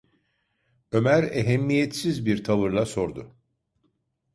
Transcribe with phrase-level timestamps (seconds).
[0.91, 3.35] Ömer ehemmiyetsiz bir tavırla sordu: